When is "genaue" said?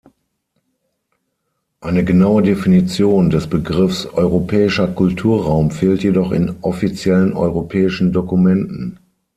2.03-2.41